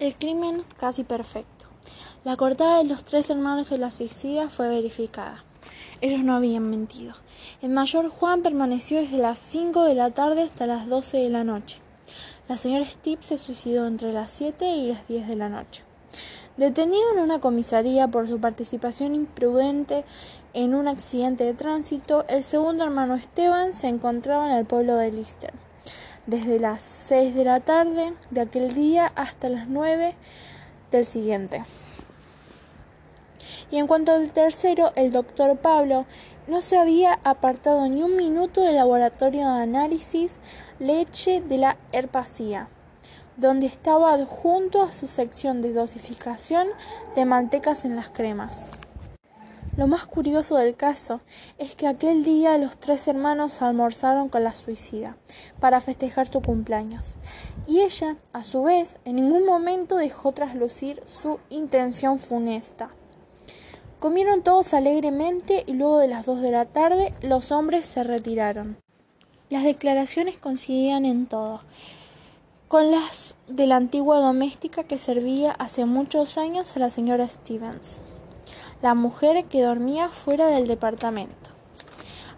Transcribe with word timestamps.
El 0.00 0.14
crimen 0.14 0.62
casi 0.76 1.02
perfecto. 1.02 1.66
La 2.22 2.36
cortada 2.36 2.78
de 2.78 2.84
los 2.84 3.02
tres 3.02 3.30
hermanos 3.30 3.68
de 3.70 3.78
la 3.78 3.90
suicida 3.90 4.48
fue 4.48 4.68
verificada. 4.68 5.44
Ellos 6.00 6.20
no 6.20 6.36
habían 6.36 6.70
mentido. 6.70 7.14
El 7.62 7.70
mayor 7.70 8.08
Juan 8.08 8.42
permaneció 8.42 9.00
desde 9.00 9.18
las 9.18 9.40
cinco 9.40 9.82
de 9.82 9.96
la 9.96 10.10
tarde 10.10 10.42
hasta 10.42 10.66
las 10.66 10.86
doce 10.86 11.16
de 11.16 11.30
la 11.30 11.42
noche. 11.42 11.80
La 12.48 12.56
señora 12.56 12.84
Steve 12.84 13.22
se 13.22 13.38
suicidó 13.38 13.88
entre 13.88 14.12
las 14.12 14.30
siete 14.30 14.68
y 14.76 14.86
las 14.86 15.08
diez 15.08 15.26
de 15.26 15.34
la 15.34 15.48
noche. 15.48 15.82
Detenido 16.56 17.02
en 17.14 17.18
una 17.18 17.40
comisaría 17.40 18.06
por 18.06 18.28
su 18.28 18.38
participación 18.38 19.16
imprudente 19.16 20.04
en 20.54 20.76
un 20.76 20.86
accidente 20.86 21.42
de 21.42 21.54
tránsito, 21.54 22.24
el 22.28 22.44
segundo 22.44 22.84
hermano 22.84 23.16
Esteban 23.16 23.72
se 23.72 23.88
encontraba 23.88 24.48
en 24.48 24.58
el 24.58 24.64
pueblo 24.64 24.94
de 24.94 25.10
Lister. 25.10 25.67
Desde 26.28 26.60
las 26.60 26.82
seis 26.82 27.34
de 27.34 27.42
la 27.42 27.58
tarde 27.58 28.14
de 28.30 28.42
aquel 28.42 28.74
día 28.74 29.10
hasta 29.16 29.48
las 29.48 29.66
nueve 29.66 30.14
del 30.92 31.04
siguiente. 31.04 31.64
Y 33.70 33.78
en 33.78 33.86
cuanto 33.86 34.12
al 34.12 34.30
tercero, 34.32 34.92
el 34.94 35.10
doctor 35.10 35.56
Pablo 35.56 36.06
no 36.46 36.60
se 36.60 36.78
había 36.78 37.18
apartado 37.24 37.88
ni 37.88 38.02
un 38.02 38.14
minuto 38.14 38.60
del 38.60 38.76
laboratorio 38.76 39.40
de 39.40 39.62
análisis 39.62 40.38
leche 40.78 41.40
de 41.40 41.58
la 41.58 41.76
herpasía 41.92 42.68
donde 43.38 43.66
estaba 43.66 44.12
adjunto 44.12 44.82
a 44.82 44.90
su 44.90 45.06
sección 45.06 45.62
de 45.62 45.72
dosificación 45.72 46.66
de 47.14 47.24
mantecas 47.24 47.84
en 47.84 47.94
las 47.94 48.10
cremas. 48.10 48.68
Lo 49.78 49.86
más 49.86 50.06
curioso 50.06 50.56
del 50.56 50.74
caso 50.74 51.20
es 51.56 51.76
que 51.76 51.86
aquel 51.86 52.24
día 52.24 52.58
los 52.58 52.78
tres 52.78 53.06
hermanos 53.06 53.62
almorzaron 53.62 54.28
con 54.28 54.42
la 54.42 54.52
suicida 54.52 55.16
para 55.60 55.80
festejar 55.80 56.26
su 56.26 56.42
cumpleaños, 56.42 57.14
y 57.64 57.82
ella, 57.82 58.16
a 58.32 58.42
su 58.42 58.64
vez, 58.64 58.98
en 59.04 59.14
ningún 59.14 59.46
momento 59.46 59.94
dejó 59.94 60.32
traslucir 60.32 61.00
su 61.04 61.38
intención 61.48 62.18
funesta. 62.18 62.90
Comieron 64.00 64.42
todos 64.42 64.74
alegremente 64.74 65.62
y 65.64 65.74
luego 65.74 65.98
de 65.98 66.08
las 66.08 66.26
dos 66.26 66.42
de 66.42 66.50
la 66.50 66.64
tarde 66.64 67.14
los 67.22 67.52
hombres 67.52 67.86
se 67.86 68.02
retiraron. 68.02 68.78
Las 69.48 69.62
declaraciones 69.62 70.38
coincidían 70.38 71.04
en 71.04 71.28
todo 71.28 71.60
con 72.66 72.90
las 72.90 73.36
de 73.46 73.68
la 73.68 73.76
antigua 73.76 74.18
doméstica 74.18 74.82
que 74.82 74.98
servía 74.98 75.52
hace 75.52 75.84
muchos 75.84 76.36
años 76.36 76.76
a 76.76 76.80
la 76.80 76.90
señora 76.90 77.28
Stevens, 77.28 78.02
la 78.82 78.94
mujer 78.94 79.44
que 79.46 79.62
dormía 79.62 80.08
fuera 80.08 80.46
del 80.46 80.66
departamento. 80.66 81.50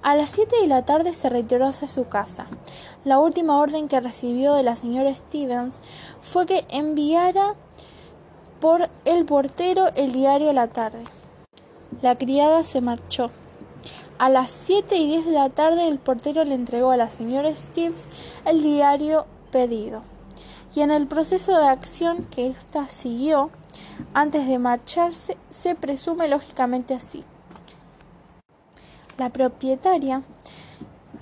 A 0.02 0.14
las 0.14 0.30
siete 0.30 0.56
de 0.60 0.66
la 0.66 0.84
tarde 0.84 1.12
se 1.12 1.28
retiró 1.28 1.66
hacia 1.66 1.86
su 1.86 2.08
casa. 2.08 2.46
La 3.04 3.18
última 3.18 3.58
orden 3.58 3.86
que 3.86 4.00
recibió 4.00 4.54
de 4.54 4.62
la 4.62 4.74
señora 4.74 5.14
Stevens 5.14 5.82
fue 6.20 6.46
que 6.46 6.64
enviara 6.70 7.54
por 8.60 8.88
el 9.04 9.26
portero 9.26 9.88
el 9.96 10.12
diario 10.12 10.50
a 10.50 10.54
la 10.54 10.68
tarde. 10.68 11.04
La 12.00 12.16
criada 12.16 12.64
se 12.64 12.80
marchó. 12.80 13.30
A 14.18 14.28
las 14.28 14.50
siete 14.50 14.96
y 14.96 15.06
diez 15.06 15.26
de 15.26 15.32
la 15.32 15.50
tarde 15.50 15.88
el 15.88 15.98
portero 15.98 16.44
le 16.44 16.54
entregó 16.54 16.90
a 16.90 16.96
la 16.96 17.10
señora 17.10 17.54
Stevens 17.54 18.08
el 18.44 18.62
diario 18.62 19.26
pedido 19.50 20.02
y 20.74 20.80
en 20.80 20.90
el 20.90 21.06
proceso 21.06 21.56
de 21.56 21.66
acción 21.66 22.24
que 22.24 22.48
ésta 22.48 22.88
siguió 22.88 23.50
antes 24.14 24.46
de 24.46 24.58
marcharse 24.58 25.36
se 25.48 25.74
presume 25.74 26.28
lógicamente 26.28 26.94
así. 26.94 27.24
La 29.18 29.30
propietaria 29.30 30.22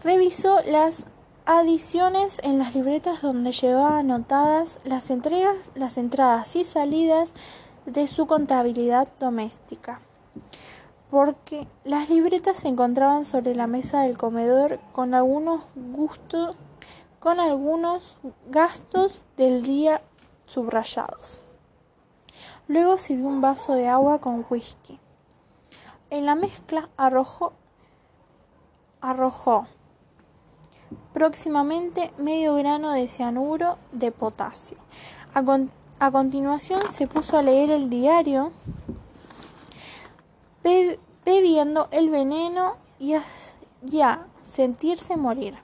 revisó 0.02 0.60
las 0.66 1.06
adiciones 1.46 2.40
en 2.44 2.58
las 2.58 2.74
libretas 2.74 3.22
donde 3.22 3.52
llevaba 3.52 3.98
anotadas 3.98 4.80
las, 4.84 5.10
entregas, 5.10 5.56
las 5.74 5.96
entradas 5.96 6.55
y 6.56 6.64
salidas 6.64 7.32
de 7.86 8.06
su 8.06 8.27
contabilidad 8.27 9.08
doméstica, 9.18 10.00
porque 11.10 11.66
las 11.84 12.10
libretas 12.10 12.58
se 12.58 12.68
encontraban 12.68 13.24
sobre 13.24 13.55
la 13.55 13.66
mesa 13.66 14.02
del 14.02 14.18
comedor 14.18 14.78
con 14.92 15.14
algunos 15.14 15.62
gustos 15.74 16.55
con 17.18 17.40
algunos 17.40 18.17
gastos 18.48 19.24
del 19.36 19.62
día 19.62 20.02
subrayados. 20.44 21.42
Luego 22.68 22.96
sirvió 22.98 23.27
un 23.27 23.40
vaso 23.40 23.74
de 23.74 23.89
agua 23.89 24.20
con 24.20 24.46
whisky. 24.48 25.01
En 26.11 26.27
la 26.27 26.34
mezcla 26.34 26.89
arrojó, 26.96 27.52
arrojó 29.01 29.67
próximamente 31.12 32.12
medio 32.18 32.55
grano 32.55 32.92
de 32.92 33.08
cianuro 33.08 33.79
de 33.92 34.12
potasio. 34.12 34.79
A, 35.34 36.11
continuación 36.11 36.89
se 36.89 37.08
puso 37.08 37.36
a 37.36 37.42
leer 37.42 37.70
el 37.70 37.90
diario, 37.90 38.52
bebiendo 41.24 41.89
el 41.90 42.08
veneno 42.11 42.77
y 43.00 43.14
a 44.00 44.27
sentirse 44.42 45.17
morir 45.17 45.58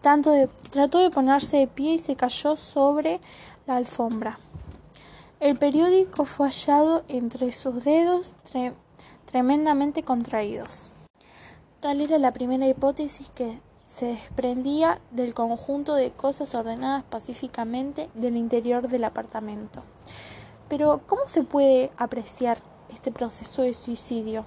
trató 0.00 0.98
de 0.98 1.10
ponerse 1.10 1.58
de 1.58 1.66
pie 1.66 1.94
y 1.94 1.98
se 1.98 2.16
cayó 2.16 2.56
sobre 2.56 3.20
la 3.66 3.76
alfombra. 3.76 4.38
El 5.40 5.56
periódico 5.56 6.26
fue 6.26 6.48
hallado 6.48 7.02
entre 7.08 7.50
sus 7.50 7.82
dedos 7.82 8.36
tremendamente 9.24 10.02
contraídos. 10.02 10.90
Tal 11.80 12.02
era 12.02 12.18
la 12.18 12.34
primera 12.34 12.68
hipótesis 12.68 13.30
que 13.34 13.58
se 13.86 14.04
desprendía 14.08 15.00
del 15.10 15.32
conjunto 15.32 15.94
de 15.94 16.10
cosas 16.10 16.54
ordenadas 16.54 17.04
pacíficamente 17.04 18.10
del 18.12 18.36
interior 18.36 18.88
del 18.88 19.04
apartamento. 19.04 19.82
Pero, 20.68 21.00
¿cómo 21.06 21.22
se 21.26 21.42
puede 21.42 21.90
apreciar 21.96 22.58
este 22.90 23.10
proceso 23.10 23.62
de 23.62 23.72
suicidio? 23.72 24.44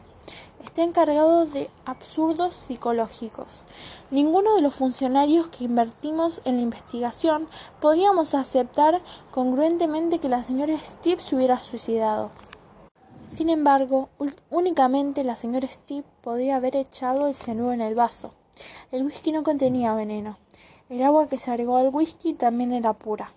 Está 0.64 0.84
encargado 0.84 1.46
de 1.46 1.70
absurdos 1.86 2.56
psicológicos. 2.56 3.64
Ninguno 4.12 4.56
de 4.56 4.62
los 4.62 4.74
funcionarios 4.74 5.50
que 5.50 5.66
invertimos 5.66 6.42
en 6.46 6.56
la 6.56 6.62
investigación 6.62 7.48
podíamos 7.80 8.34
aceptar 8.34 9.02
congruentemente 9.32 10.20
que 10.20 10.30
la 10.30 10.42
señora 10.42 10.78
Steve 10.80 11.22
se 11.22 11.36
hubiera 11.36 11.58
suicidado. 11.58 12.32
Sin 13.30 13.50
embargo, 13.50 14.10
únicamente 14.50 15.24
la 15.24 15.36
señora 15.36 15.68
Steve 15.68 16.06
podía 16.22 16.56
haber 16.56 16.76
echado 16.76 17.28
el 17.28 17.34
cianuro 17.34 17.74
en 17.74 17.82
el 17.82 17.96
vaso. 17.96 18.32
El 18.92 19.04
whisky 19.04 19.32
no 19.32 19.44
contenía 19.44 19.94
veneno. 19.94 20.38
El 20.90 21.02
agua 21.04 21.28
que 21.28 21.40
se 21.40 21.52
agregó 21.52 21.78
al 21.78 21.90
whisky 21.90 22.34
también 22.34 22.74
era 22.74 22.94
pura. 22.94 23.34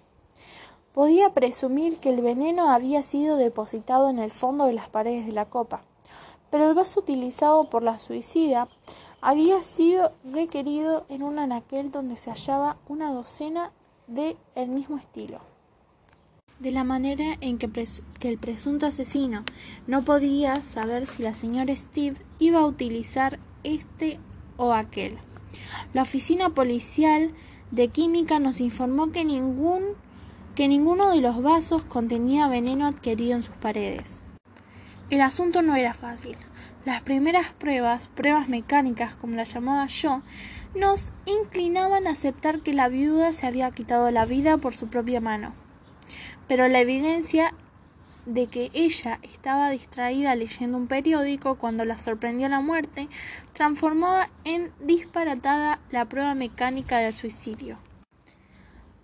Podía 0.92 1.34
presumir 1.34 1.98
que 1.98 2.10
el 2.10 2.22
veneno 2.22 2.70
había 2.70 3.02
sido 3.02 3.36
depositado 3.36 4.08
en 4.10 4.18
el 4.18 4.30
fondo 4.30 4.66
de 4.66 4.72
las 4.74 4.88
paredes 4.88 5.26
de 5.26 5.32
la 5.32 5.46
copa 5.46 5.82
pero 6.50 6.68
el 6.68 6.74
vaso 6.74 7.00
utilizado 7.00 7.68
por 7.70 7.82
la 7.82 7.98
suicida 7.98 8.68
había 9.20 9.62
sido 9.62 10.12
requerido 10.24 11.04
en 11.08 11.22
un 11.22 11.38
anaquel 11.38 11.90
donde 11.90 12.16
se 12.16 12.30
hallaba 12.30 12.78
una 12.88 13.12
docena 13.12 13.72
de 14.06 14.36
el 14.54 14.68
mismo 14.68 14.98
estilo. 14.98 15.40
De 16.60 16.70
la 16.70 16.84
manera 16.84 17.36
en 17.40 17.58
que, 17.58 17.68
que, 18.18 18.28
el 18.28 18.38
presunto 18.38 18.86
asesino 18.86 19.44
no 19.86 20.04
podía 20.04 20.62
saber 20.62 21.06
si 21.06 21.22
la 21.22 21.34
señora 21.34 21.76
Steve 21.76 22.16
iba 22.38 22.60
a 22.60 22.66
utilizar 22.66 23.38
este 23.62 24.18
o 24.56 24.72
aquel. 24.72 25.18
La 25.92 26.02
oficina 26.02 26.50
policial 26.50 27.32
de 27.70 27.88
química 27.88 28.38
nos 28.38 28.60
informó 28.60 29.12
que 29.12 29.24
ningún 29.24 29.82
que 30.54 30.68
ninguno 30.68 31.10
de 31.10 31.20
los 31.20 31.42
vasos 31.42 31.84
contenía 31.84 32.48
veneno 32.48 32.86
adquirido 32.86 33.34
en 33.34 33.42
sus 33.42 33.54
paredes. 33.56 34.22
El 35.08 35.20
asunto 35.20 35.62
no 35.62 35.76
era 35.76 35.94
fácil. 35.94 36.36
Las 36.84 37.00
primeras 37.00 37.52
pruebas, 37.52 38.08
pruebas 38.08 38.48
mecánicas 38.48 39.14
como 39.14 39.36
las 39.36 39.54
llamaba 39.54 39.86
yo, 39.86 40.22
nos 40.74 41.12
inclinaban 41.26 42.08
a 42.08 42.10
aceptar 42.10 42.60
que 42.60 42.74
la 42.74 42.88
viuda 42.88 43.32
se 43.32 43.46
había 43.46 43.70
quitado 43.70 44.10
la 44.10 44.24
vida 44.24 44.56
por 44.58 44.74
su 44.74 44.88
propia 44.88 45.20
mano. 45.20 45.54
Pero 46.48 46.66
la 46.66 46.80
evidencia 46.80 47.54
de 48.24 48.48
que 48.48 48.72
ella 48.74 49.20
estaba 49.22 49.70
distraída 49.70 50.34
leyendo 50.34 50.76
un 50.76 50.88
periódico 50.88 51.54
cuando 51.54 51.84
la 51.84 51.98
sorprendió 51.98 52.48
la 52.48 52.60
muerte 52.60 53.08
transformaba 53.52 54.30
en 54.42 54.72
disparatada 54.80 55.78
la 55.92 56.06
prueba 56.06 56.34
mecánica 56.34 56.98
del 56.98 57.12
suicidio. 57.12 57.78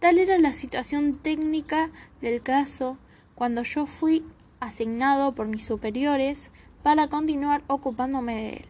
Tal 0.01 0.19
era 0.19 0.37
la 0.39 0.53
situación 0.53 1.15
técnica 1.15 1.93
del 2.21 2.43
caso 2.43 2.99
cuando 3.37 3.63
yo 3.63 3.87
fui 3.87 4.25
asignado 4.63 5.35
por 5.35 5.49
mis 5.49 5.65
superiores 5.65 6.53
para 6.85 7.09
continuar 7.09 7.65
ocupándome 7.67 8.35
de 8.35 8.51
él. 8.51 8.67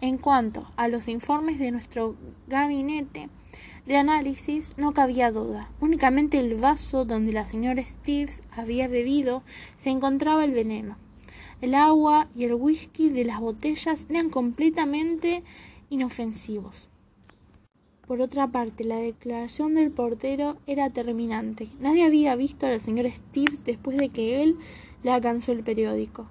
En 0.00 0.18
cuanto 0.18 0.66
a 0.76 0.88
los 0.88 1.06
informes 1.06 1.60
de 1.60 1.70
nuestro 1.70 2.16
gabinete 2.48 3.28
de 3.86 3.96
análisis, 3.96 4.72
no 4.76 4.92
cabía 4.92 5.30
duda. 5.30 5.70
Únicamente 5.80 6.38
el 6.38 6.56
vaso 6.56 7.04
donde 7.04 7.32
la 7.32 7.46
señora 7.46 7.86
Steves 7.86 8.42
había 8.50 8.88
bebido 8.88 9.44
se 9.76 9.90
encontraba 9.90 10.44
el 10.44 10.50
veneno. 10.50 10.96
El 11.60 11.74
agua 11.74 12.26
y 12.34 12.44
el 12.44 12.54
whisky 12.54 13.08
de 13.10 13.24
las 13.24 13.38
botellas 13.38 14.06
eran 14.10 14.30
completamente 14.30 15.44
inofensivos. 15.90 16.88
Por 18.06 18.20
otra 18.20 18.46
parte, 18.46 18.84
la 18.84 18.96
declaración 18.96 19.74
del 19.74 19.90
portero 19.90 20.58
era 20.68 20.90
terminante. 20.90 21.68
Nadie 21.80 22.04
había 22.04 22.36
visto 22.36 22.66
al 22.66 22.80
señor 22.80 23.10
Steve 23.10 23.58
después 23.64 23.96
de 23.96 24.10
que 24.10 24.42
él 24.42 24.56
le 25.02 25.10
alcanzó 25.10 25.50
el 25.50 25.64
periódico. 25.64 26.28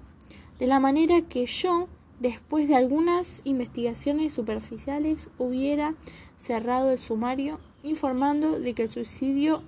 De 0.58 0.66
la 0.66 0.80
manera 0.80 1.20
que 1.20 1.44
yo, 1.44 1.86
después 2.18 2.66
de 2.66 2.76
algunas 2.76 3.42
investigaciones 3.44 4.32
superficiales, 4.32 5.28
hubiera 5.36 5.94
cerrado 6.38 6.92
el 6.92 6.98
sumario 6.98 7.60
informando 7.82 8.58
de 8.58 8.72
que 8.72 8.84
el 8.84 8.88
suicidio 8.88 9.62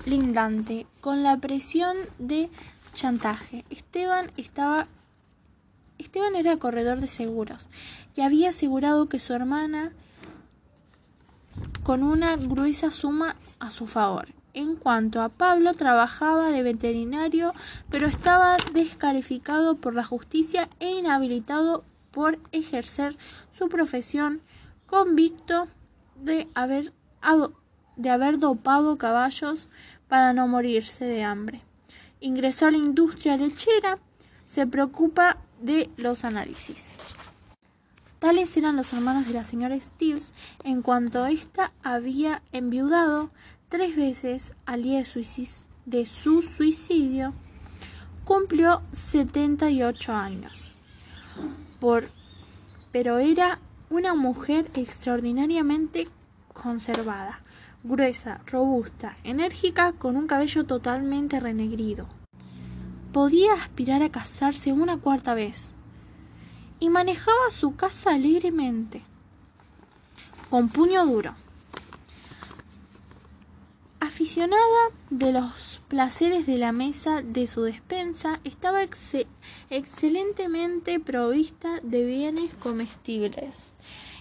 lindante 0.03 0.88
con 1.00 1.24
la 1.24 1.38
presión 1.38 1.95
de 2.19 2.50
chantaje. 2.94 3.63
Esteban 3.69 4.30
estaba 4.36 4.89
Esteban 5.97 6.36
era 6.36 6.57
corredor 6.57 7.00
de 7.00 7.07
seguros 7.07 7.69
y 8.13 8.21
había 8.21 8.50
asegurado 8.50 9.07
que 9.07 9.19
su 9.19 9.31
hermana 9.31 9.94
con 11.83 12.03
una 12.03 12.36
gruesa 12.36 12.92
suma 12.92 13.38
a 13.59 13.71
su 13.71 13.88
favor. 13.88 14.27
En 14.56 14.78
cuanto 14.78 15.22
a 15.22 15.28
Pablo, 15.28 15.74
trabajaba 15.74 16.48
de 16.50 16.63
veterinario, 16.63 17.54
pero 17.90 18.07
estaba 18.07 18.56
descalificado 18.74 19.75
por 19.75 19.94
la 19.94 20.06
justicia 20.06 20.69
e 20.80 20.92
inhabilitado 20.92 21.84
por 22.12 22.40
ejercer 22.54 23.18
su 23.57 23.68
profesión, 23.68 24.42
convicto 24.86 25.68
de 26.16 26.48
haber, 26.54 26.94
de 27.98 28.10
haber 28.10 28.40
dopado 28.40 28.98
caballos 28.98 29.68
para 30.07 30.31
no 30.31 30.48
morirse 30.48 31.04
de 31.04 31.22
hambre. 31.22 31.62
Ingresó 32.22 32.68
a 32.68 32.72
la 32.72 32.78
industria 32.78 33.36
lechera, 33.36 34.00
se 34.46 34.66
preocupa 34.66 35.38
de 35.60 35.90
los 35.98 36.24
análisis. 36.24 36.78
Tales 38.19 38.56
eran 38.56 38.78
los 38.78 38.94
hermanos 38.94 39.28
de 39.28 39.34
la 39.34 39.44
señora 39.44 39.78
Steves 39.78 40.31
en 40.63 40.81
cuanto 40.81 41.25
ésta 41.25 41.74
había 41.84 42.42
enviudado 42.54 43.31
tres 43.69 43.95
veces 43.95 44.53
al 44.65 44.83
día 44.83 45.00
de 45.85 46.06
su 46.06 46.41
suicidio, 46.41 47.33
cumplió 48.23 48.81
78 48.91 50.13
años. 50.13 50.73
Por, 51.79 52.09
pero 52.91 53.19
era 53.19 53.59
una 53.89 54.13
mujer 54.13 54.69
extraordinariamente 54.73 56.07
conservada, 56.53 57.41
gruesa, 57.83 58.41
robusta, 58.47 59.17
enérgica, 59.23 59.94
con 59.94 60.15
un 60.15 60.27
cabello 60.27 60.65
totalmente 60.65 61.39
renegrido. 61.39 62.07
Podía 63.11 63.53
aspirar 63.53 64.01
a 64.01 64.11
casarse 64.11 64.73
una 64.73 64.97
cuarta 64.97 65.33
vez 65.33 65.71
y 66.79 66.89
manejaba 66.89 67.51
su 67.51 67.75
casa 67.75 68.13
alegremente, 68.13 69.03
con 70.50 70.69
puño 70.69 71.06
duro. 71.06 71.35
Aficionada 74.15 74.91
de 75.09 75.33
los 75.33 75.81
placeres 75.89 76.45
de 76.45 76.57
la 76.57 76.71
mesa 76.71 77.21
de 77.21 77.47
su 77.47 77.63
despensa, 77.63 78.39
estaba 78.45 78.79
excelentemente 79.69 81.01
provista 81.01 81.81
de 81.83 82.06
bienes 82.06 82.53
comestibles. 82.53 83.73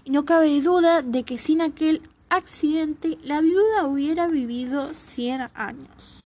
Y 0.04 0.10
no 0.10 0.24
cabe 0.24 0.60
duda 0.62 1.02
de 1.02 1.22
que 1.22 1.38
sin 1.38 1.60
aquel 1.60 2.02
accidente 2.28 3.18
la 3.22 3.40
viuda 3.40 3.86
hubiera 3.86 4.26
vivido 4.26 4.92
cien 4.94 5.42
años. 5.54 6.24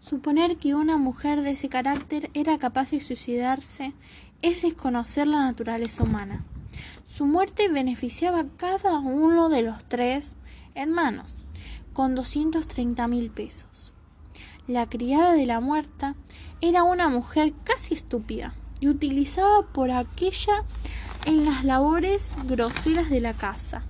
Suponer 0.00 0.56
que 0.56 0.74
una 0.74 0.96
mujer 0.96 1.42
de 1.42 1.50
ese 1.50 1.68
carácter 1.68 2.30
era 2.32 2.56
capaz 2.56 2.90
de 2.90 3.02
suicidarse 3.02 3.92
es 4.40 4.62
desconocer 4.62 5.26
la 5.26 5.40
naturaleza 5.40 6.04
humana. 6.04 6.42
Su 7.06 7.26
muerte 7.26 7.68
beneficiaba 7.68 8.38
a 8.38 8.48
cada 8.56 8.98
uno 8.98 9.50
de 9.50 9.60
los 9.60 9.84
tres 9.84 10.36
hermanos, 10.74 11.43
con 11.94 12.14
doscientos 12.14 12.68
treinta 12.68 13.08
mil 13.08 13.30
pesos. 13.30 13.92
La 14.66 14.88
criada 14.88 15.32
de 15.32 15.46
la 15.46 15.60
muerta 15.60 16.16
era 16.60 16.82
una 16.82 17.08
mujer 17.08 17.54
casi 17.64 17.94
estúpida 17.94 18.54
y 18.80 18.88
utilizaba 18.88 19.62
por 19.72 19.90
aquella 19.90 20.64
en 21.24 21.46
las 21.46 21.64
labores 21.64 22.36
groseras 22.46 23.08
de 23.08 23.20
la 23.20 23.32
casa. 23.32 23.84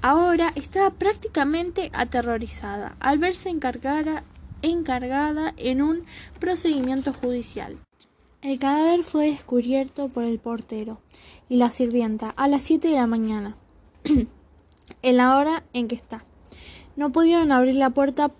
Ahora 0.00 0.52
estaba 0.54 0.90
prácticamente 0.90 1.90
aterrorizada 1.92 2.96
al 3.00 3.18
verse 3.18 3.50
encargada, 3.50 4.24
encargada 4.62 5.54
en 5.56 5.82
un 5.82 6.04
procedimiento 6.40 7.12
judicial. 7.12 7.78
El 8.42 8.58
cadáver 8.58 9.02
fue 9.04 9.30
descubierto 9.30 10.08
por 10.08 10.24
el 10.24 10.38
portero 10.38 11.00
y 11.48 11.56
la 11.56 11.70
sirvienta 11.70 12.30
a 12.30 12.48
las 12.48 12.62
siete 12.62 12.88
de 12.88 12.96
la 12.96 13.06
mañana, 13.06 13.56
en 15.02 15.16
la 15.16 15.36
hora 15.36 15.64
en 15.72 15.88
que 15.88 15.94
está. 15.94 16.24
No 16.96 17.10
pudieron 17.12 17.52
abrir 17.52 17.74
la 17.76 17.90
puerta 17.90 18.32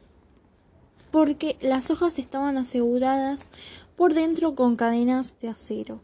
porque 1.11 1.56
las 1.61 1.90
hojas 1.90 2.18
estaban 2.18 2.56
aseguradas 2.56 3.49
por 3.96 4.14
dentro 4.14 4.54
con 4.54 4.76
cadenas 4.76 5.34
de 5.40 5.49
acero. 5.49 6.00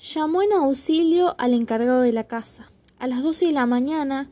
Llamó 0.00 0.42
en 0.42 0.52
auxilio 0.52 1.34
al 1.38 1.54
encargado 1.54 2.00
de 2.00 2.12
la 2.12 2.24
casa. 2.24 2.70
A 2.98 3.06
las 3.06 3.22
doce 3.22 3.46
de 3.46 3.52
la 3.52 3.66
mañana, 3.66 4.28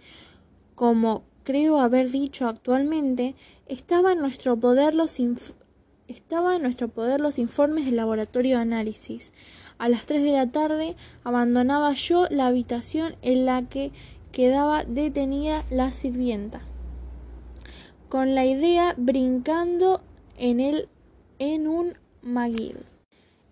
como 0.74 1.24
creo 1.44 1.80
haber 1.80 2.10
dicho 2.10 2.48
actualmente, 2.48 3.34
estaba 3.66 4.12
en 4.12 4.20
nuestro 4.20 4.58
poder 4.58 4.94
los 4.94 5.18
estaba 6.08 6.56
en 6.56 6.62
nuestro 6.62 6.88
poder 6.88 7.20
los 7.20 7.38
informes 7.38 7.84
del 7.86 7.96
laboratorio 7.96 8.56
de 8.56 8.62
análisis. 8.62 9.32
A 9.78 9.88
las 9.88 10.06
tres 10.06 10.22
de 10.22 10.32
la 10.32 10.50
tarde 10.50 10.96
abandonaba 11.24 11.92
yo 11.94 12.26
la 12.30 12.48
habitación 12.48 13.16
en 13.22 13.46
la 13.46 13.62
que 13.62 13.92
quedaba 14.32 14.84
detenida 14.84 15.64
la 15.70 15.90
sirvienta, 15.90 16.62
con 18.10 18.34
la 18.34 18.44
idea 18.44 18.94
brincando 18.98 20.02
en 20.36 20.60
él 20.60 20.88
en 21.38 21.66
un 21.68 21.94
maguil. 22.20 22.76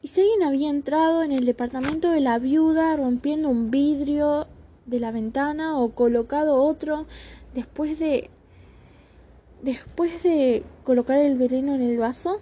Y 0.02 0.08
si 0.08 0.20
alguien 0.20 0.42
había 0.42 0.68
entrado 0.68 1.22
en 1.22 1.32
el 1.32 1.46
departamento 1.46 2.10
de 2.10 2.20
la 2.20 2.38
viuda 2.38 2.96
rompiendo 2.96 3.48
un 3.48 3.70
vidrio 3.70 4.48
de 4.84 4.98
la 4.98 5.12
ventana 5.12 5.78
o 5.78 5.90
colocado 5.90 6.62
otro 6.62 7.06
después 7.54 7.98
de 7.98 8.30
después 9.62 10.22
de 10.24 10.64
colocar 10.82 11.18
el 11.18 11.36
veneno 11.36 11.74
en 11.74 11.82
el 11.82 11.96
vaso, 11.96 12.40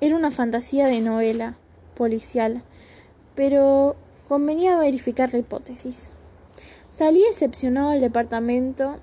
era 0.00 0.16
una 0.16 0.30
fantasía 0.30 0.86
de 0.86 1.00
novela 1.00 1.56
policial, 1.94 2.62
pero 3.34 3.96
convenía 4.28 4.76
verificar 4.76 5.32
la 5.32 5.38
hipótesis. 5.38 6.14
Salí 6.94 7.22
decepcionado 7.22 7.90
al 7.90 8.02
departamento. 8.02 8.96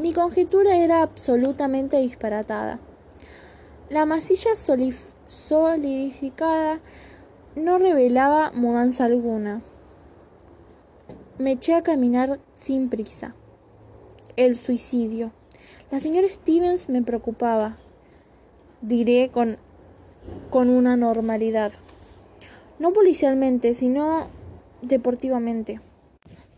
Mi 0.00 0.12
conjetura 0.14 0.76
era 0.76 1.02
absolutamente 1.02 1.98
disparatada. 1.98 2.80
La 3.90 4.06
masilla 4.06 4.56
solidificada 4.56 6.80
no 7.54 7.76
revelaba 7.76 8.50
mudanza 8.52 9.04
alguna. 9.04 9.60
Me 11.36 11.52
eché 11.52 11.74
a 11.74 11.82
caminar 11.82 12.40
sin 12.54 12.88
prisa. 12.88 13.34
El 14.36 14.56
suicidio. 14.56 15.32
La 15.90 16.00
señora 16.00 16.28
Stevens 16.28 16.88
me 16.88 17.02
preocupaba, 17.02 17.76
diré 18.80 19.28
con, 19.30 19.58
con 20.48 20.70
una 20.70 20.96
normalidad. 20.96 21.72
No 22.78 22.94
policialmente, 22.94 23.74
sino 23.74 24.28
deportivamente. 24.80 25.82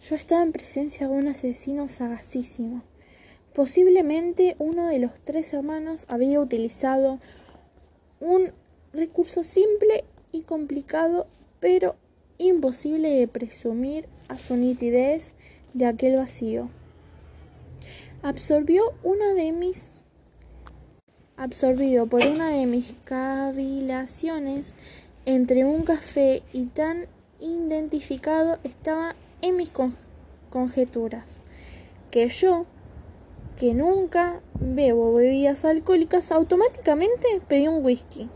Yo 0.01 0.15
estaba 0.15 0.43
en 0.43 0.53
presencia 0.53 1.09
de 1.09 1.15
un 1.15 1.27
asesino 1.27 1.89
sagacísimo. 1.89 2.85
Posiblemente 3.54 4.56
uno 4.59 4.87
de 4.87 4.99
los 4.99 5.12
tres 5.21 5.52
hermanos 5.52 6.06
había 6.09 6.40
utilizado 6.40 7.18
un 8.21 8.52
recurso 8.92 9.44
simple 9.44 10.04
y 10.32 10.42
complicado, 10.42 11.26
pero 11.61 11.97
imposible 12.38 13.11
de 13.11 13.28
presumir 13.28 14.06
a 14.28 14.38
su 14.38 14.56
nitidez 14.56 15.35
de 15.75 15.87
aquel 15.87 16.16
vacío. 16.16 16.71
Absorbió 18.23 18.94
una 19.02 19.35
de 19.35 19.52
mis 19.52 20.02
absorbido 21.37 22.06
por 22.06 22.25
una 22.25 22.50
de 22.50 22.66
mis 22.66 22.94
cavilaciones 23.04 24.75
entre 25.26 25.64
un 25.64 25.82
café 25.82 26.42
y 26.52 26.66
tan 26.66 27.06
identificado 27.40 28.59
estaba 28.64 29.16
en 29.40 29.56
mis 29.56 29.73
conjeturas 30.50 31.40
que 32.11 32.28
yo 32.28 32.66
que 33.62 33.75
nunca 33.75 34.42
bebo 34.59 35.14
bebidas 35.14 35.64
alcohólicas, 35.64 36.33
automáticamente 36.33 37.28
pedí 37.47 37.69
un 37.69 37.85
whisky. 37.85 38.28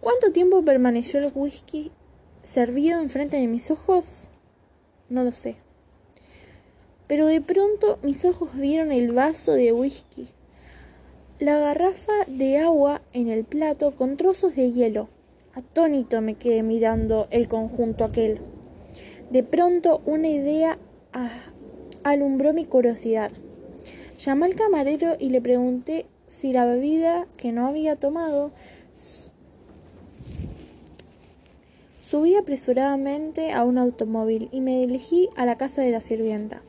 ¿Cuánto 0.00 0.30
tiempo 0.30 0.64
permaneció 0.64 1.18
el 1.18 1.32
whisky 1.34 1.90
servido 2.44 3.00
enfrente 3.00 3.38
de 3.38 3.48
mis 3.48 3.72
ojos? 3.72 4.28
No 5.08 5.24
lo 5.24 5.32
sé. 5.32 5.56
Pero 7.08 7.26
de 7.26 7.40
pronto 7.40 7.98
mis 8.04 8.24
ojos 8.24 8.54
vieron 8.54 8.92
el 8.92 9.10
vaso 9.10 9.50
de 9.50 9.72
whisky, 9.72 10.28
la 11.40 11.58
garrafa 11.58 12.12
de 12.28 12.58
agua 12.58 13.02
en 13.12 13.26
el 13.26 13.42
plato 13.42 13.96
con 13.96 14.16
trozos 14.16 14.54
de 14.54 14.70
hielo. 14.70 15.08
Atónito 15.54 16.20
me 16.20 16.36
quedé 16.36 16.62
mirando 16.62 17.26
el 17.32 17.48
conjunto 17.48 18.04
aquel. 18.04 18.40
De 19.32 19.42
pronto 19.42 20.02
una 20.06 20.28
idea 20.28 20.78
alumbró 22.04 22.52
mi 22.52 22.64
curiosidad. 22.64 23.32
Llamé 24.24 24.46
al 24.46 24.54
camarero 24.54 25.16
y 25.18 25.30
le 25.30 25.40
pregunté 25.40 26.06
si 26.28 26.52
la 26.52 26.64
bebida 26.64 27.26
que 27.36 27.50
no 27.50 27.66
había 27.66 27.96
tomado 27.96 28.52
Subí 32.00 32.36
apresuradamente 32.36 33.52
a 33.52 33.64
un 33.64 33.78
automóvil 33.78 34.48
y 34.52 34.60
me 34.60 34.78
dirigí 34.78 35.28
a 35.34 35.44
la 35.44 35.56
casa 35.56 35.82
de 35.82 35.90
la 35.90 36.00
sirvienta. 36.00 36.62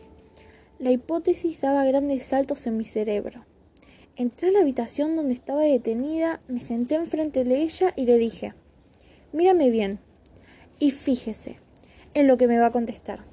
La 0.80 0.92
hipótesis 0.92 1.60
daba 1.62 1.86
grandes 1.86 2.24
saltos 2.24 2.66
en 2.66 2.78
mi 2.78 2.86
cerebro. 2.86 3.46
Entré 4.16 4.50
a 4.50 4.52
la 4.54 4.62
habitación 4.62 5.16
donde 5.16 5.34
estaba 5.34 5.62
detenida, 5.62 6.40
me 6.48 6.60
senté 6.60 6.96
enfrente 6.96 7.44
de 7.44 7.62
ella 7.62 7.94
y 7.96 8.06
le 8.06 8.18
dije, 8.18 8.54
mírame 9.32 9.70
bien 9.70 10.00
y 10.80 10.92
fíjese 10.92 11.60
en 12.14 12.28
lo 12.28 12.38
que 12.38 12.48
me 12.48 12.58
va 12.58 12.68
a 12.68 12.72
contestar. 12.72 13.26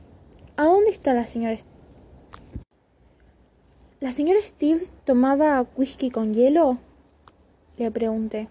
¿A 0.57 0.65
dónde 0.65 0.91
está 0.91 1.15
la 1.15 1.27
señora 1.27 1.55
¿La 4.01 4.13
señora 4.13 4.41
Steve 4.43 4.81
tomaba 5.05 5.67
whisky 5.77 6.11
con 6.11 6.33
hielo? 6.33 6.79
Le 7.77 7.91
pregunté. 7.91 8.49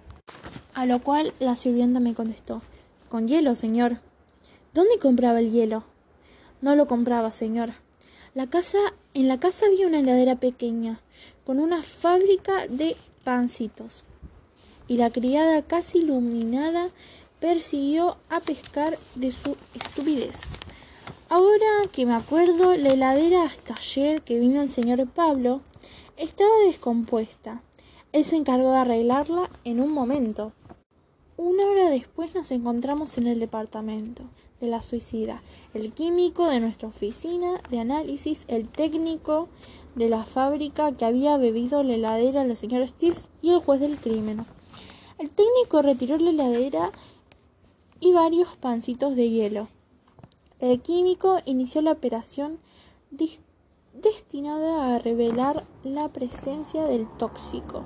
A 0.75 0.85
lo 0.85 1.01
cual 1.01 1.33
la 1.39 1.55
sirvienta 1.55 1.99
me 1.99 2.13
contestó. 2.13 2.61
Con 3.09 3.27
hielo, 3.27 3.55
señor. 3.55 3.97
¿Dónde 4.75 4.99
compraba 4.99 5.39
el 5.39 5.49
hielo? 5.49 5.85
No 6.61 6.75
lo 6.75 6.85
compraba, 6.85 7.31
señor. 7.31 7.71
La 8.35 8.45
casa, 8.45 8.77
en 9.15 9.27
la 9.27 9.39
casa 9.39 9.65
había 9.65 9.87
una 9.87 10.01
heladera 10.01 10.35
pequeña, 10.35 11.01
con 11.47 11.59
una 11.59 11.81
fábrica 11.81 12.67
de 12.67 12.95
pancitos. 13.23 14.03
Y 14.87 14.97
la 14.97 15.09
criada 15.09 15.63
casi 15.63 15.97
iluminada 15.97 16.91
persiguió 17.39 18.17
a 18.29 18.39
pescar 18.39 18.99
de 19.15 19.31
su 19.31 19.57
estupidez. 19.73 20.59
Ahora 21.31 21.87
que 21.91 22.07
me 22.07 22.15
acuerdo, 22.15 22.75
la 22.75 22.89
heladera 22.89 23.43
hasta 23.43 23.75
ayer 23.75 24.23
que 24.23 24.39
vino 24.39 24.63
el 24.63 24.69
señor 24.71 25.07
Pablo 25.07 25.61
estaba 26.17 26.49
descompuesta. 26.65 27.61
Él 28.13 28.25
se 28.25 28.35
encargó 28.35 28.71
de 28.71 28.79
arreglarla 28.79 29.47
en 29.63 29.79
un 29.79 29.91
momento. 29.91 30.53
Una 31.37 31.67
hora 31.67 31.91
después 31.91 32.33
nos 32.33 32.49
encontramos 32.49 33.19
en 33.19 33.27
el 33.27 33.39
departamento 33.39 34.23
de 34.59 34.69
la 34.69 34.81
suicida, 34.81 35.43
el 35.75 35.93
químico 35.93 36.47
de 36.47 36.61
nuestra 36.61 36.87
oficina 36.87 37.61
de 37.69 37.79
análisis, 37.79 38.45
el 38.47 38.67
técnico 38.67 39.49
de 39.93 40.09
la 40.09 40.25
fábrica 40.25 40.93
que 40.93 41.05
había 41.05 41.37
bebido 41.37 41.83
la 41.83 41.93
heladera 41.93 42.43
la 42.43 42.55
señora 42.55 42.87
Steve 42.87 43.17
y 43.43 43.51
el 43.51 43.59
juez 43.59 43.79
del 43.79 43.97
crimen. 43.97 44.47
El 45.19 45.29
técnico 45.29 45.83
retiró 45.83 46.17
la 46.17 46.31
heladera 46.31 46.91
y 47.99 48.13
varios 48.13 48.55
pancitos 48.55 49.15
de 49.15 49.29
hielo. 49.29 49.67
El 50.59 50.81
químico 50.81 51.37
inició 51.45 51.81
la 51.81 51.93
operación 51.93 52.59
destinada 53.93 54.93
a 54.93 54.99
revelar 54.99 55.65
la 55.85 56.09
presencia 56.09 56.83
del 56.83 57.07
tóxico 57.17 57.85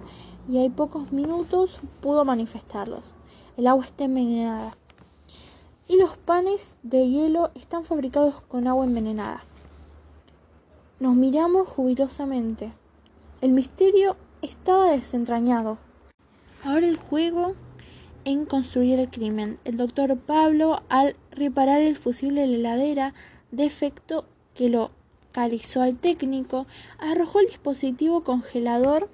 y 0.50 0.58
hay 0.58 0.70
pocos 0.70 1.12
minutos 1.12 1.80
pudo 2.02 2.26
manifestarlos. 2.26 3.14
El 3.58 3.68
agua 3.68 3.86
está 3.86 4.06
envenenada 4.06 4.76
y 5.88 6.00
los 6.00 6.18
panes 6.18 6.76
de 6.82 7.08
hielo 7.08 7.52
están 7.54 7.86
fabricados 7.86 8.42
con 8.42 8.68
agua 8.68 8.86
envenenada. 8.86 9.44
Nos 11.00 11.16
miramos 11.16 11.68
jubilosamente. 11.68 12.74
El 13.42 13.52
misterio 13.52 14.16
estaba 14.42 14.90
desentrañado. 14.90 15.78
Ahora 16.64 16.88
el 16.88 16.98
juego 16.98 17.54
en 18.26 18.46
construir 18.46 19.00
el 19.00 19.10
crimen. 19.10 19.60
El 19.66 19.78
doctor 19.78 20.18
Pablo, 20.18 20.82
al 20.90 21.16
reparar 21.32 21.82
el 21.82 21.96
fusible 21.96 22.42
de 22.42 22.48
la 22.48 22.56
heladera, 22.74 23.14
defecto 23.52 24.26
que 24.54 24.70
lo 24.70 24.92
calizó 25.32 25.82
al 25.82 25.98
técnico, 25.98 26.68
arrojó 27.00 27.40
el 27.40 27.48
dispositivo 27.48 28.24
congelador 28.24 29.10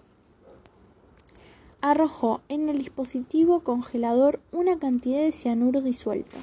arrojó 1.82 2.42
en 2.50 2.70
el 2.70 2.78
dispositivo 2.78 3.62
congelador 3.62 4.42
una 4.51 4.78
cantidad 4.80 5.22
de 5.22 5.32
cianuro 5.32 5.82
disuelto. 5.82 6.38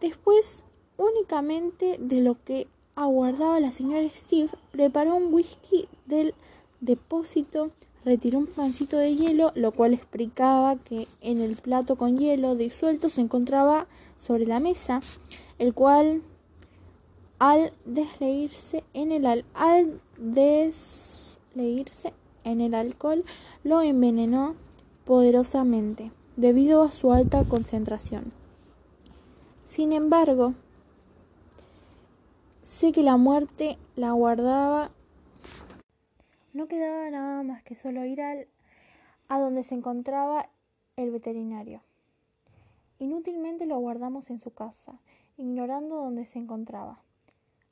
Después, 0.00 0.64
únicamente 0.96 1.98
de 2.00 2.20
lo 2.20 2.42
que 2.42 2.66
aguardaba 2.94 3.60
la 3.60 3.72
señora 3.72 4.08
Steve, 4.14 4.50
preparó 4.70 5.14
un 5.14 5.32
whisky 5.32 5.88
del 6.06 6.34
depósito 6.80 7.70
retiró 8.04 8.38
un 8.38 8.46
pancito 8.46 8.96
de 8.96 9.14
hielo, 9.14 9.52
lo 9.54 9.72
cual 9.72 9.94
explicaba 9.94 10.76
que 10.76 11.06
en 11.20 11.40
el 11.40 11.56
plato 11.56 11.96
con 11.96 12.18
hielo 12.18 12.54
disuelto 12.54 13.08
se 13.08 13.20
encontraba 13.20 13.86
sobre 14.18 14.46
la 14.46 14.60
mesa, 14.60 15.00
el 15.58 15.74
cual 15.74 16.22
al 17.38 17.72
desleírse 17.84 18.84
en 18.92 19.12
el 19.12 19.44
al 19.54 20.00
desleírse 20.18 22.12
en 22.44 22.60
el 22.60 22.74
alcohol 22.74 23.24
lo 23.64 23.82
envenenó 23.82 24.54
poderosamente 25.04 26.10
debido 26.36 26.82
a 26.82 26.90
su 26.90 27.12
alta 27.12 27.44
concentración. 27.44 28.32
Sin 29.64 29.92
embargo, 29.92 30.54
sé 32.62 32.92
que 32.92 33.02
la 33.02 33.16
muerte 33.16 33.78
la 33.96 34.12
guardaba 34.12 34.90
no 36.60 36.68
quedaba 36.68 37.08
nada 37.08 37.42
más 37.42 37.62
que 37.62 37.74
solo 37.74 38.04
ir 38.04 38.20
al, 38.20 38.46
a 39.28 39.40
donde 39.40 39.62
se 39.62 39.74
encontraba 39.74 40.50
el 40.96 41.10
veterinario. 41.10 41.80
Inútilmente 42.98 43.64
lo 43.64 43.78
guardamos 43.78 44.28
en 44.28 44.40
su 44.40 44.50
casa, 44.50 45.00
ignorando 45.38 45.96
dónde 45.96 46.26
se 46.26 46.38
encontraba. 46.38 47.00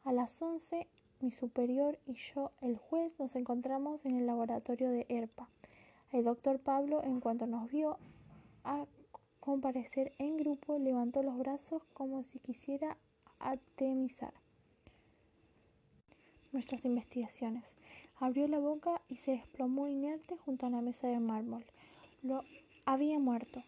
A 0.04 0.12
las 0.12 0.40
once, 0.40 0.86
mi 1.20 1.30
superior 1.32 1.98
y 2.06 2.14
yo, 2.14 2.50
el 2.62 2.78
juez, 2.78 3.20
nos 3.20 3.36
encontramos 3.36 4.06
en 4.06 4.16
el 4.16 4.26
laboratorio 4.26 4.90
de 4.90 5.04
ERPA. 5.10 5.50
El 6.10 6.24
doctor 6.24 6.58
Pablo, 6.58 7.04
en 7.04 7.20
cuanto 7.20 7.46
nos 7.46 7.70
vio 7.70 7.98
a 8.64 8.86
comparecer 9.38 10.14
en 10.16 10.38
grupo, 10.38 10.78
levantó 10.78 11.22
los 11.22 11.36
brazos 11.36 11.82
como 11.92 12.22
si 12.22 12.38
quisiera 12.38 12.96
atemizar 13.38 14.32
nuestras 16.52 16.82
investigaciones. 16.86 17.77
Abrió 18.20 18.48
la 18.48 18.58
boca 18.58 19.00
y 19.08 19.16
se 19.16 19.32
desplomó 19.32 19.86
inerte 19.86 20.36
junto 20.36 20.66
a 20.66 20.70
la 20.70 20.80
mesa 20.80 21.06
de 21.06 21.20
mármol. 21.20 21.64
Lo 22.22 22.42
había 22.84 23.18
muerto. 23.18 23.62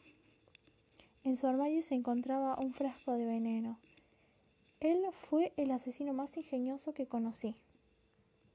En 1.23 1.37
su 1.37 1.47
armario 1.47 1.83
se 1.83 1.95
encontraba 1.95 2.59
un 2.59 2.75
frasco 2.75 3.13
de 3.13 3.27
veneno. 3.27 3.79
Él 4.81 5.05
fue 5.29 5.53
el 5.57 5.71
asesino 5.71 6.13
más 6.15 6.37
ingenioso 6.37 6.95
que 6.95 7.07
conocí. 7.07 7.55